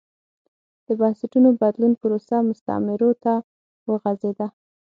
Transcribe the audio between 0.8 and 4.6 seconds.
د بنسټونو بدلون پروسه مستعمرو ته وغځېده.